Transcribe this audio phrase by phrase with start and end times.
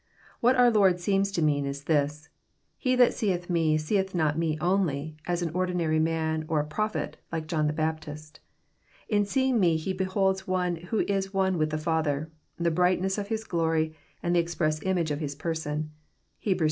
[0.39, 2.29] What our Lord seems to mean is this:
[2.75, 7.45] He that seeth Me seeth not Me only, as an ordinary man or a Prophet, like
[7.45, 8.39] John the Baptist.
[9.09, 13.27] In seeing Me he beholds one who is one with the Father, the brightness of
[13.27, 15.91] His glory, and the express image of His Person."
[16.43, 16.57] (Heb.
[16.57, 16.59] i.